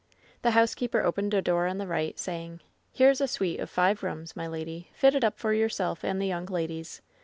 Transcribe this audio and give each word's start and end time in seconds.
The 0.41 0.49
housekeeper 0.57 1.01
opened 1.03 1.31
a 1.35 1.43
door 1.43 1.67
on 1.67 1.77
the 1.77 1.85
right, 1.85 2.17
saying: 2.17 2.61
"Here 2.91 3.11
is 3.11 3.21
a 3.21 3.27
suite 3.27 3.59
of 3.59 3.69
five 3.69 4.01
rooms, 4.01 4.35
my 4.35 4.47
lady, 4.47 4.89
fitted 4.95 5.23
up 5.23 5.37
for 5.37 5.53
yourself 5.53 6.03
and 6.03 6.19
the 6.19 6.25
young 6.25 6.47
ladies. 6.47 7.03